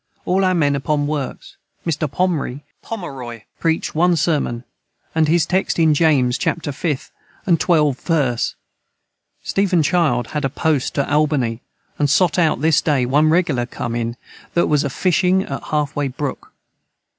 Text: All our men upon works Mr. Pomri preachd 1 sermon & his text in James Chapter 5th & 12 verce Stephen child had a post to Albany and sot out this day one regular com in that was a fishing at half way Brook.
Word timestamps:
All 0.25 0.43
our 0.43 0.55
men 0.55 0.75
upon 0.75 1.05
works 1.05 1.57
Mr. 1.85 2.09
Pomri 2.09 2.63
preachd 3.61 3.93
1 3.93 4.15
sermon 4.15 4.63
& 4.95 5.13
his 5.13 5.45
text 5.45 5.77
in 5.77 5.93
James 5.93 6.39
Chapter 6.39 6.71
5th 6.71 7.11
& 7.59 7.59
12 7.59 7.99
verce 7.99 8.55
Stephen 9.43 9.83
child 9.83 10.29
had 10.29 10.43
a 10.43 10.49
post 10.49 10.95
to 10.95 11.07
Albany 11.07 11.61
and 11.99 12.09
sot 12.09 12.39
out 12.39 12.61
this 12.61 12.81
day 12.81 13.05
one 13.05 13.29
regular 13.29 13.67
com 13.67 13.93
in 13.95 14.17
that 14.55 14.65
was 14.65 14.83
a 14.83 14.89
fishing 14.89 15.43
at 15.43 15.65
half 15.65 15.95
way 15.95 16.07
Brook. 16.07 16.51